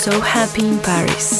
[0.00, 1.39] So Happy in Paris.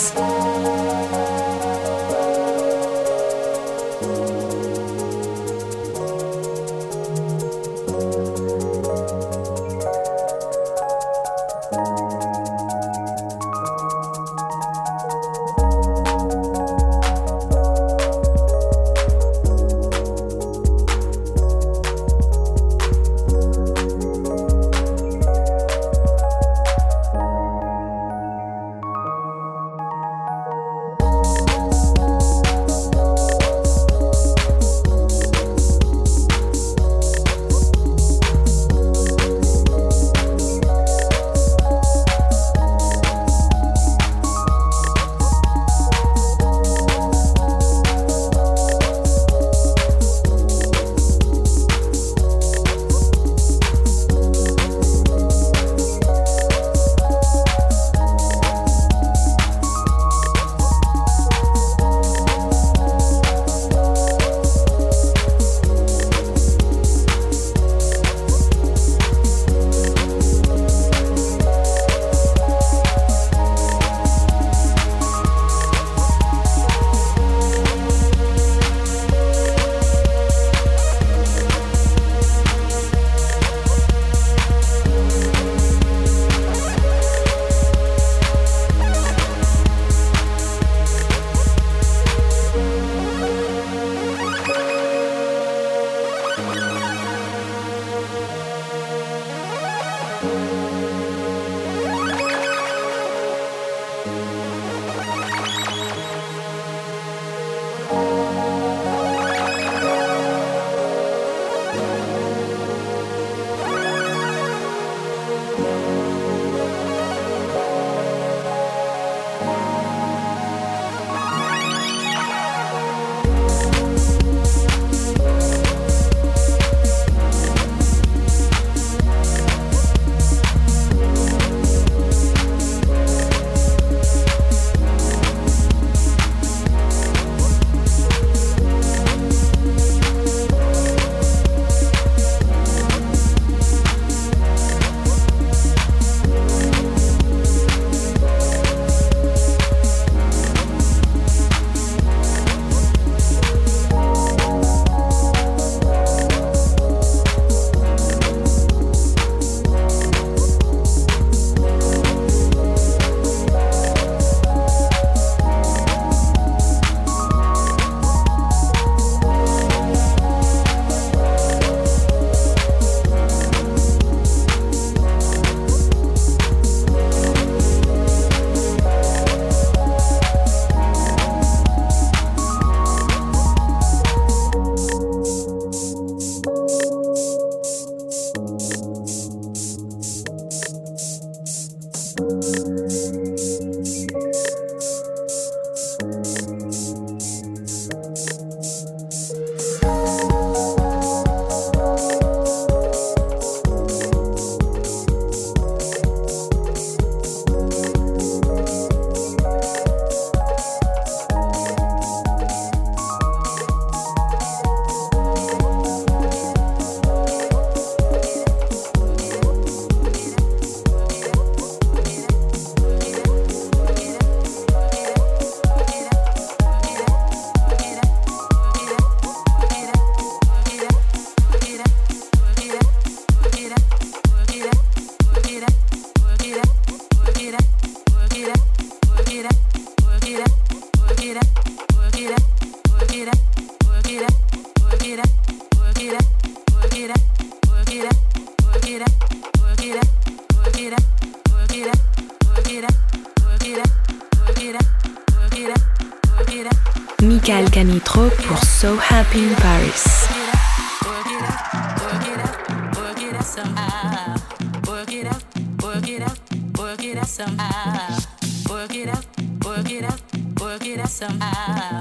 [271.20, 272.00] Somehow.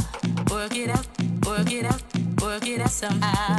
[0.50, 1.06] Work it out,
[1.46, 2.02] work it out,
[2.42, 3.59] work it out.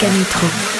[0.00, 0.77] Volcanitro.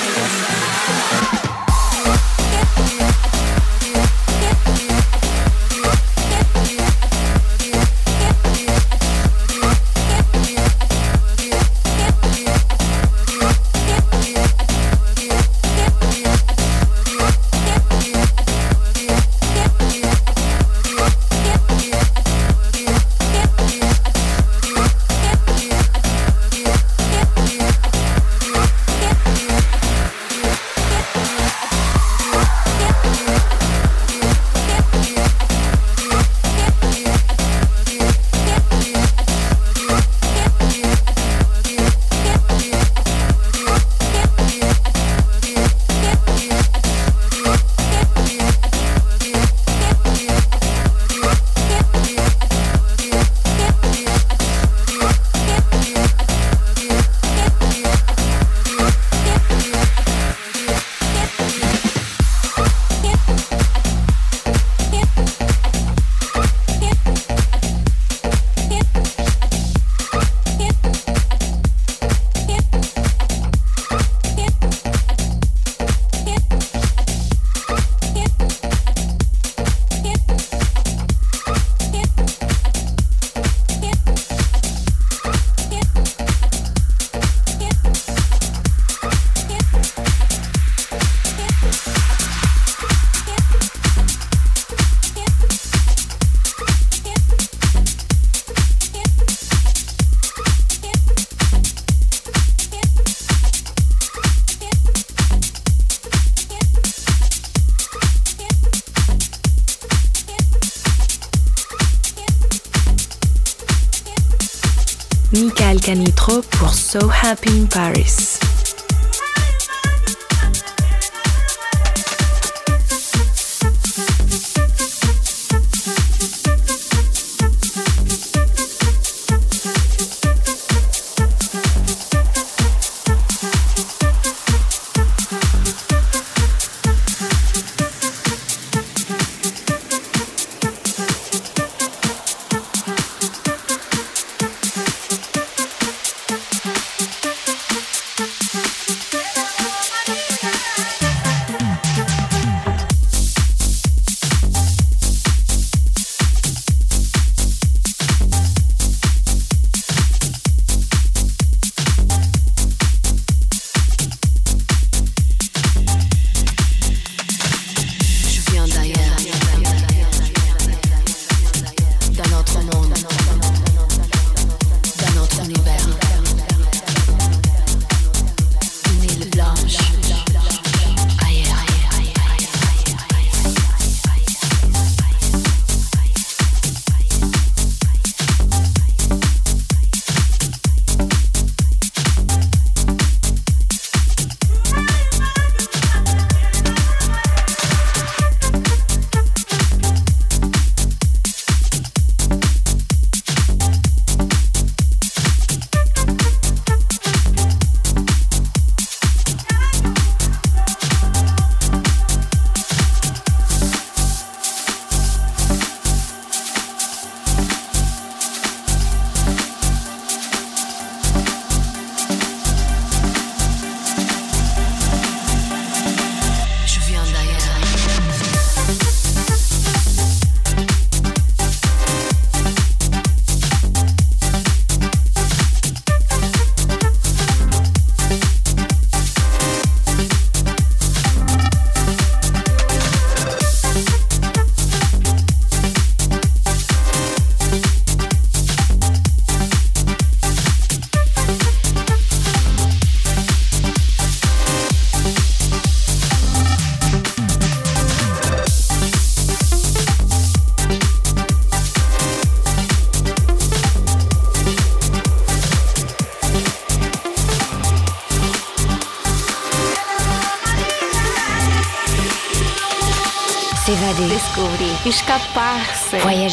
[117.28, 118.18] Happy in Paris.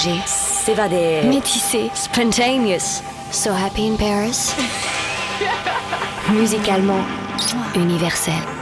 [0.06, 0.22] Voyager.
[0.26, 1.24] S'évader.
[1.24, 1.90] Métisser.
[1.94, 3.02] Spontaneous.
[3.32, 4.54] So happy in Paris.
[6.32, 7.04] Musicalement
[7.76, 8.55] universel.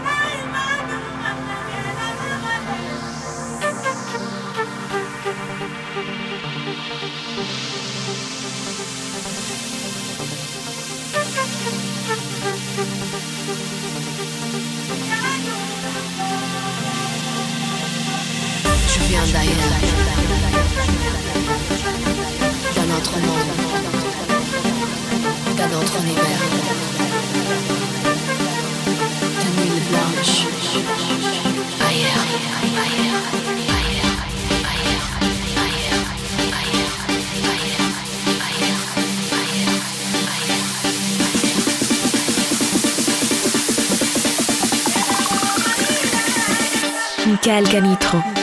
[47.46, 48.43] Michael Canitro.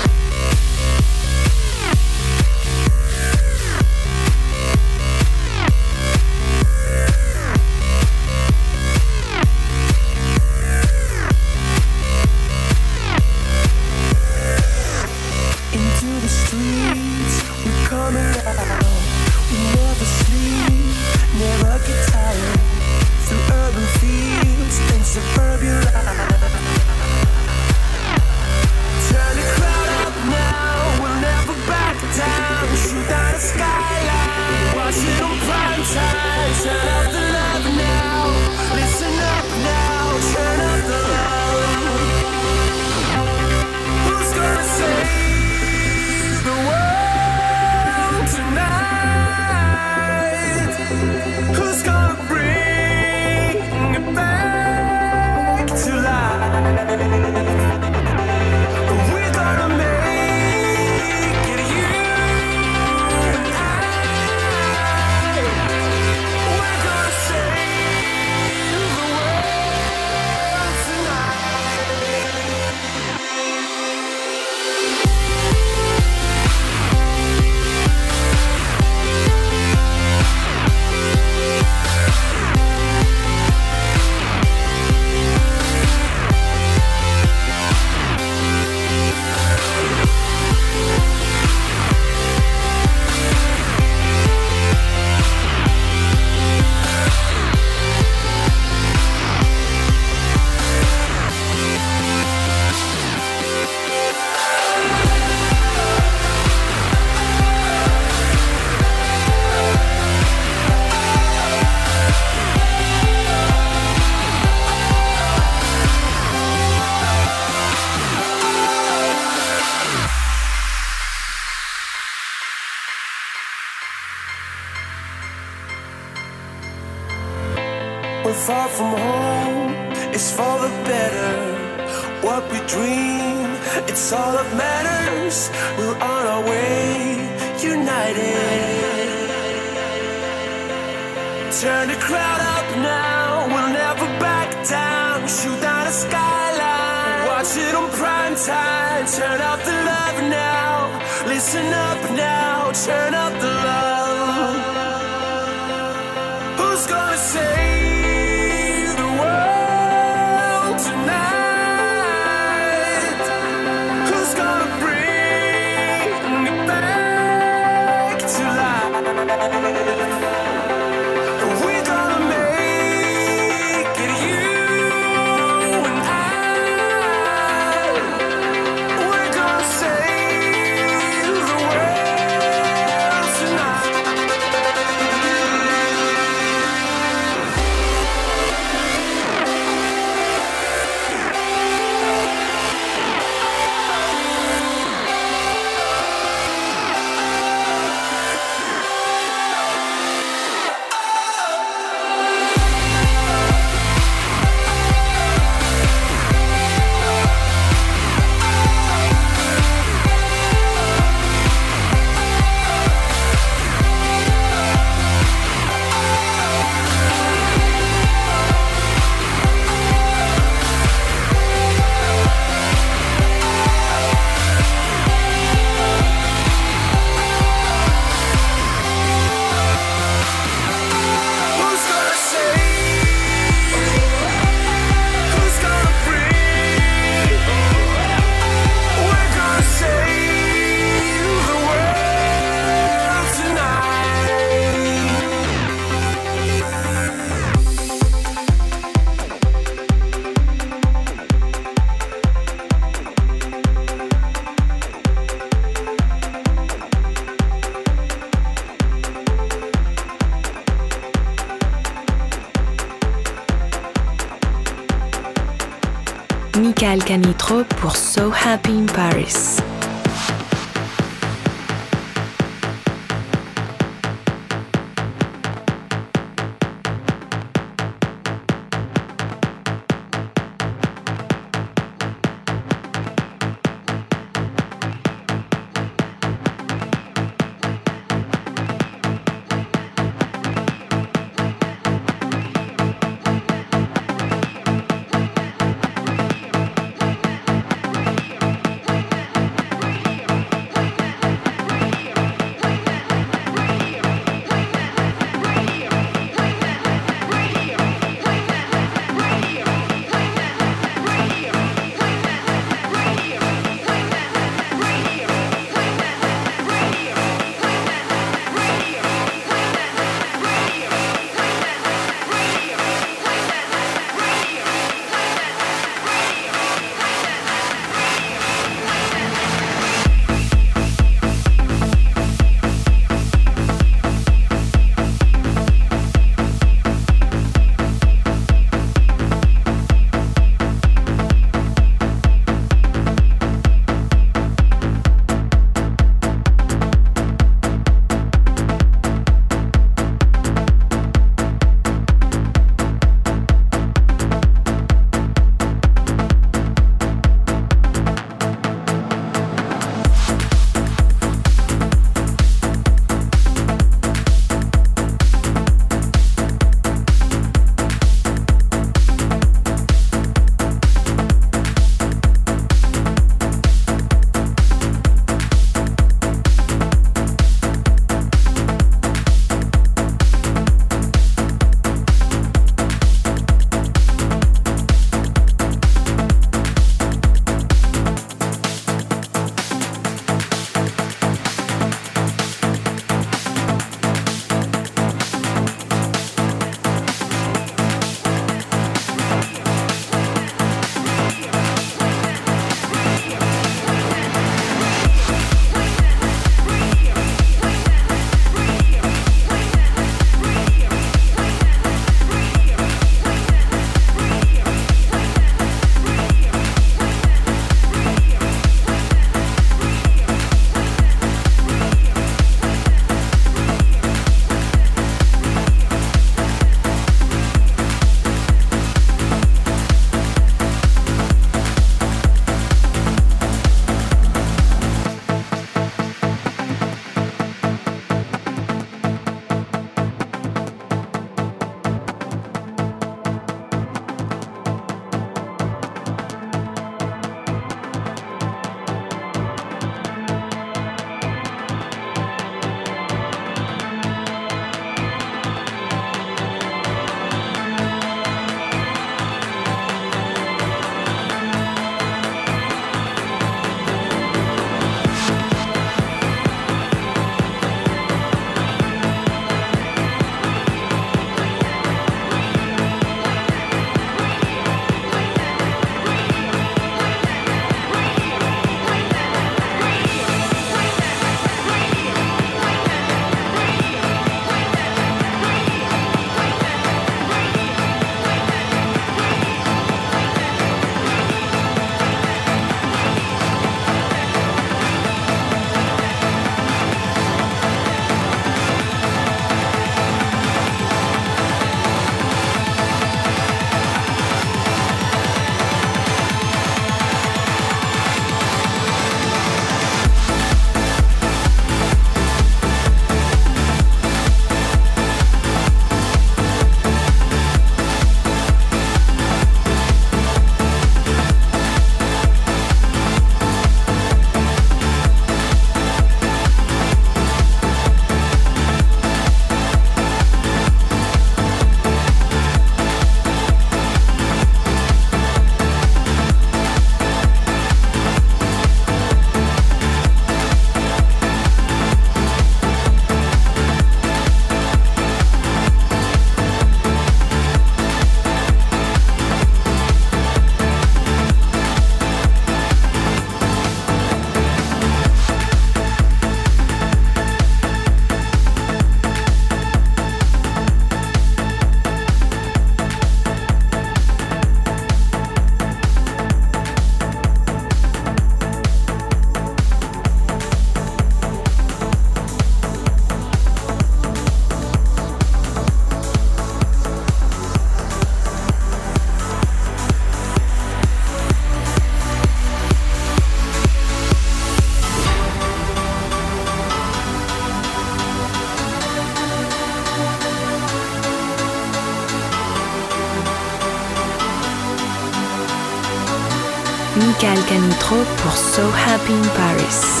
[599.10, 600.00] in Paris.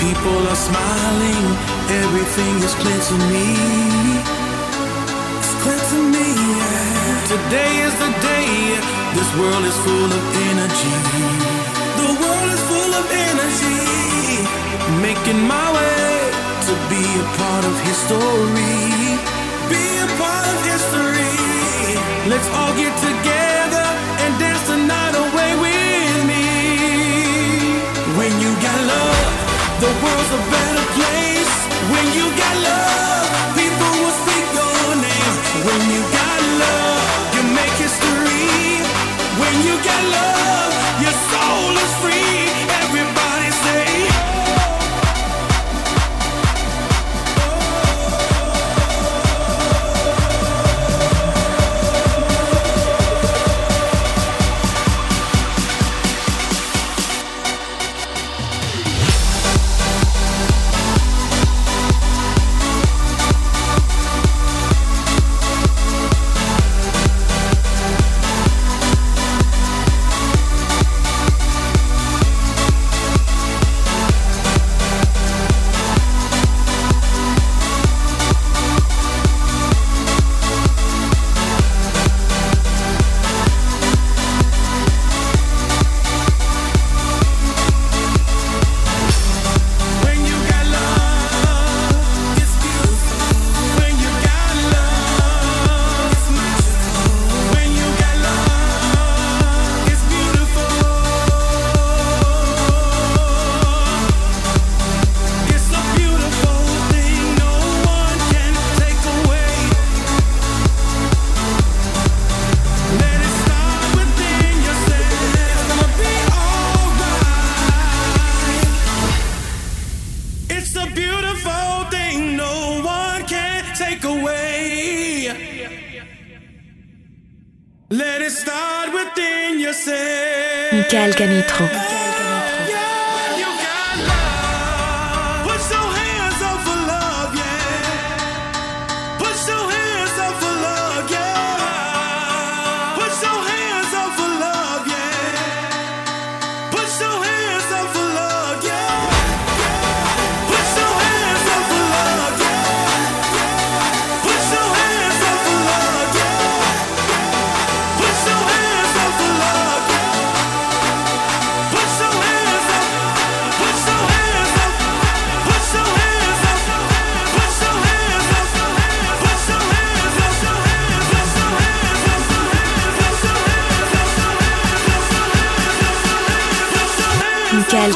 [0.00, 1.44] People are smiling,
[2.02, 3.48] everything is clear to me.
[5.40, 6.28] It's clear to me.
[7.28, 8.48] Today is the day.
[9.16, 10.98] This world is full of energy.
[12.00, 13.80] The world is full of energy.
[15.04, 16.32] Making my way
[16.68, 18.76] to be a part of history.
[19.72, 21.34] Be a part of history.
[22.30, 23.37] Let's all get together.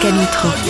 [0.03, 0.62] Canitro.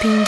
[0.00, 0.24] Happy in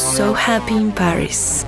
[0.00, 1.66] So Happy in Paris.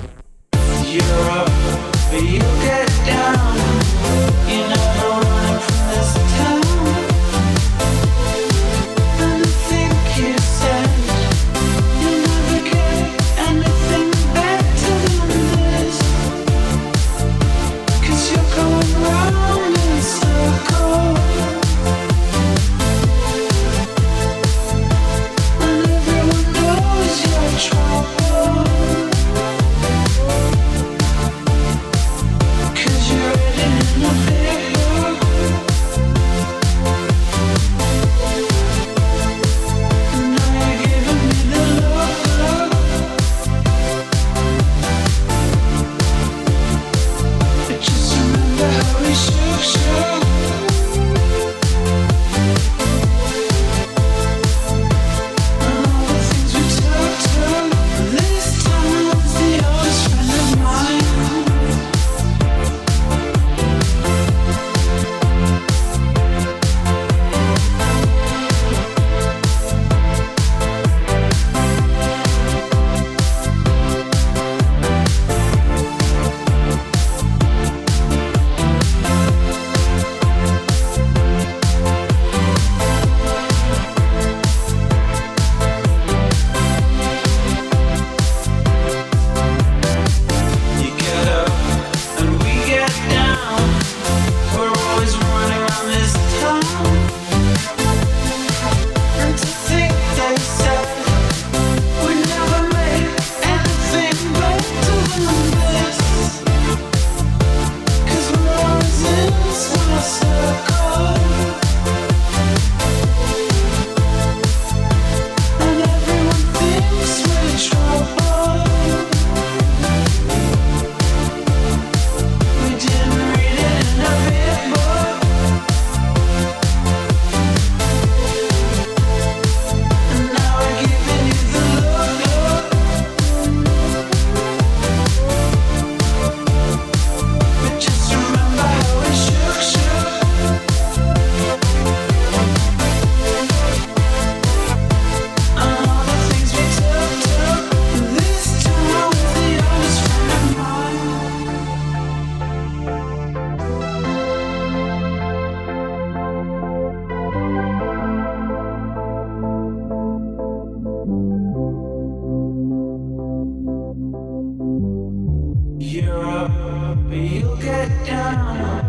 [168.13, 168.82] Yeah.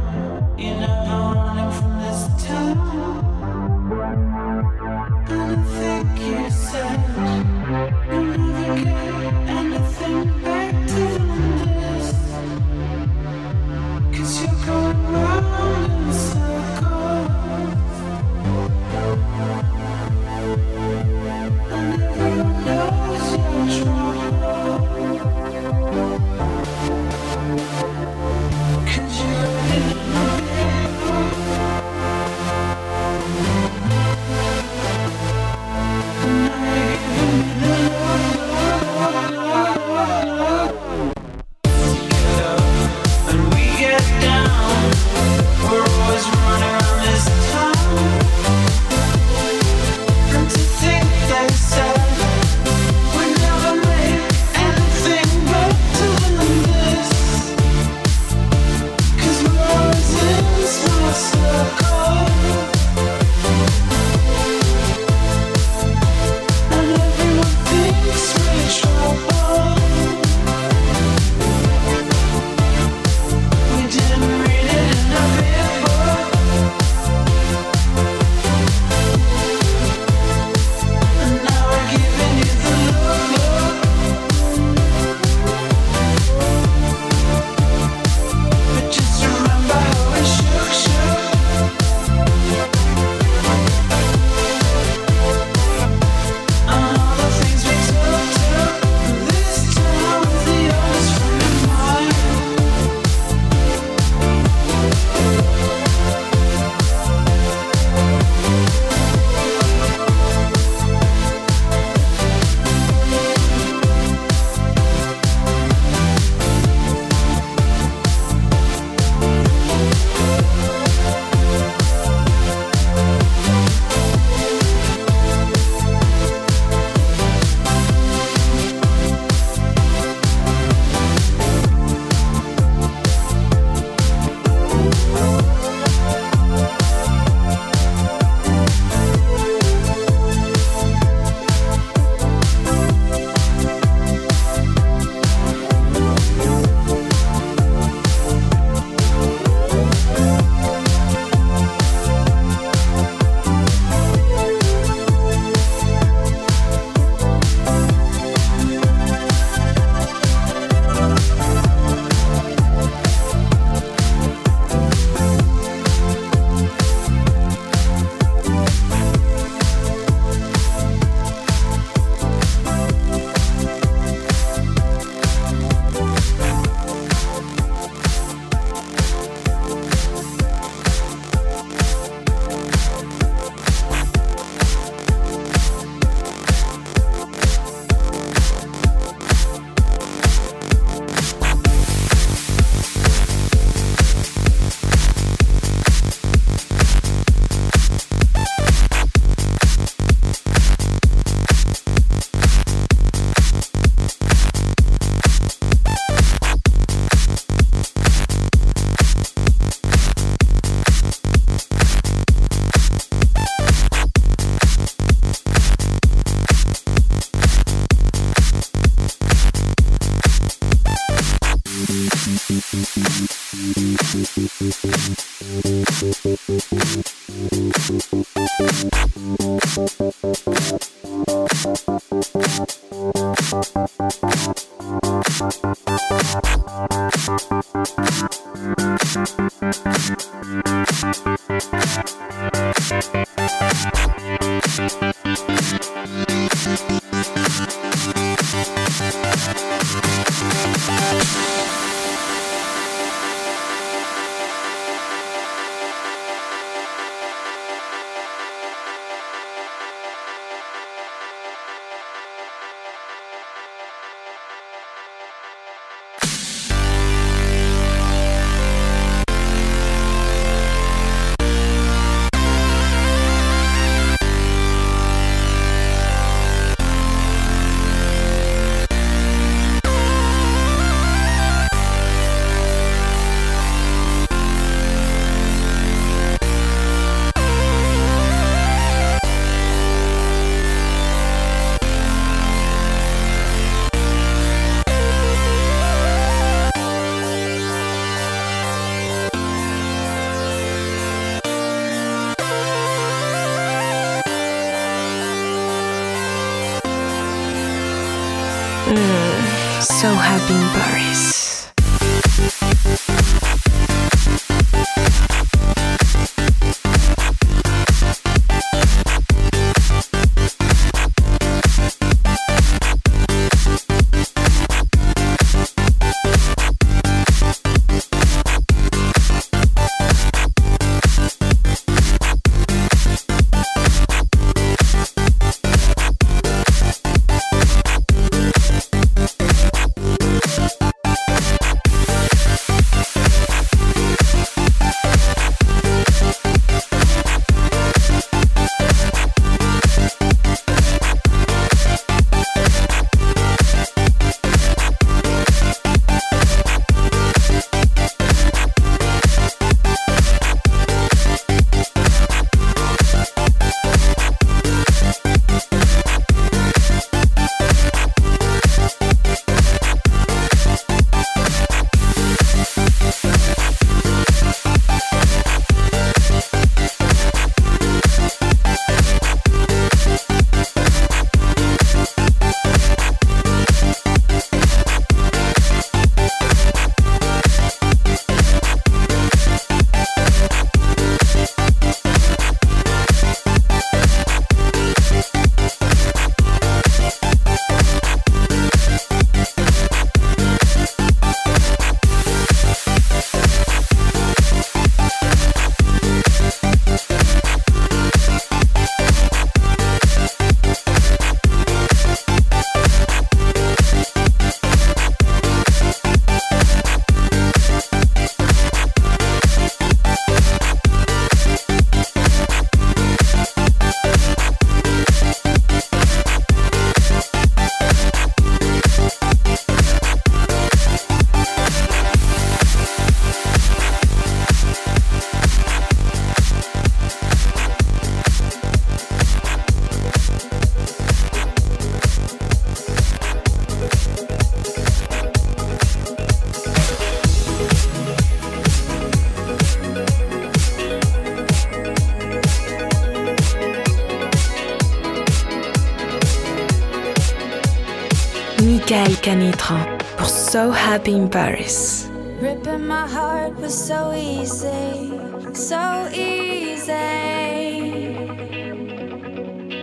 [459.25, 459.87] Canitrot
[460.19, 462.11] pour So Happy in Paris.
[462.43, 465.19] Ripping my heart was so easy,
[465.55, 466.93] so easy.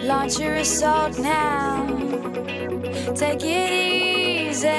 [0.03, 1.87] Launch your assault now,
[3.15, 4.69] take it easy.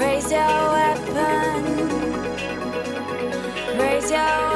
[0.00, 1.64] Raise your weapon,
[3.78, 4.55] raise your weapon.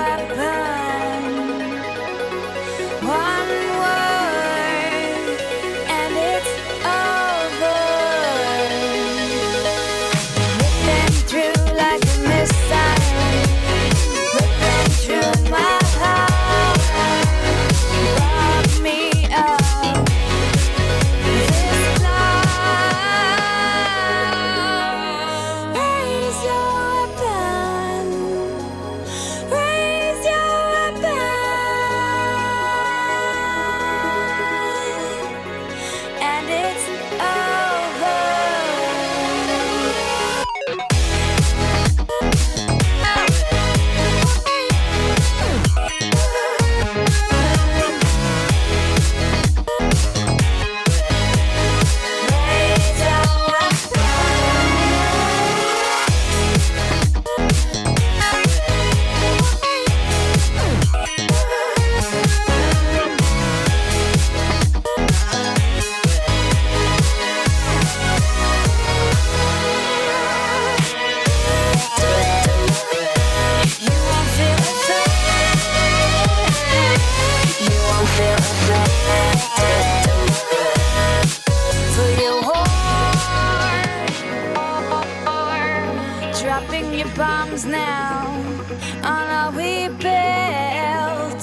[87.65, 88.27] now
[89.03, 91.43] on all we built.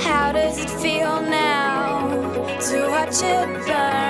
[0.00, 2.08] How does it feel now
[2.60, 4.07] to watch it burn?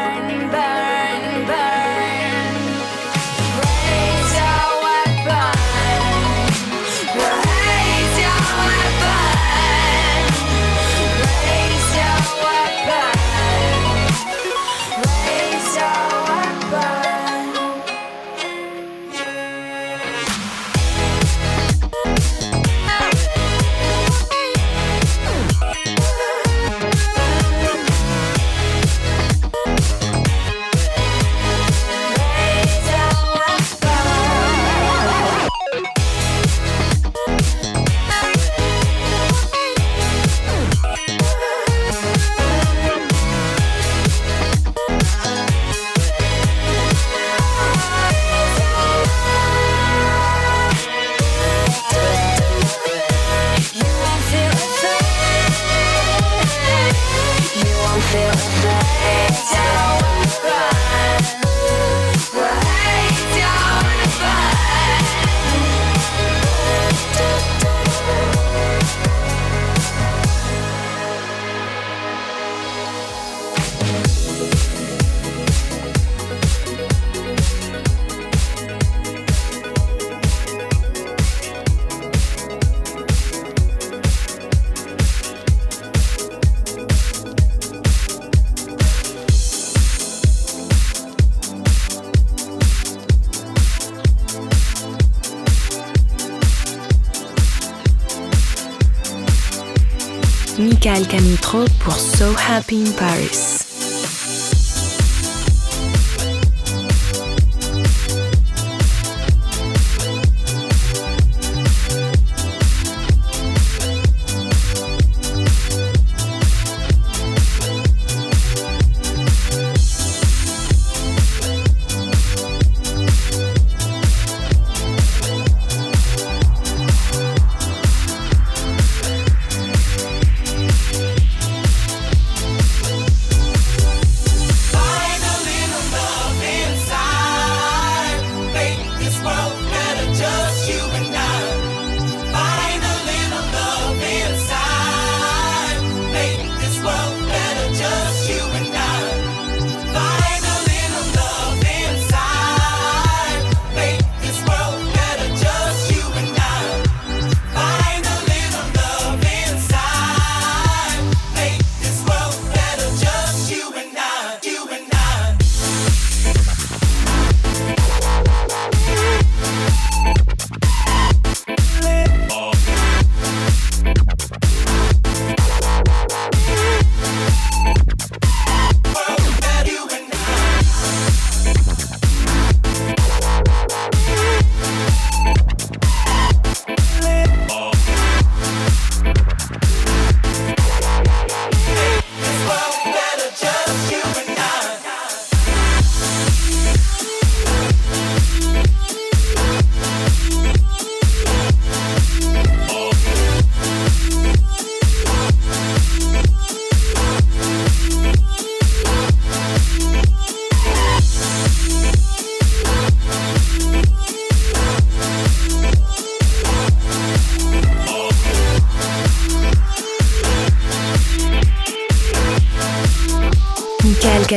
[100.59, 103.68] Michael Canitro pour So Happy in Paris.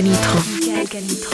[0.01, 1.30] Canitro.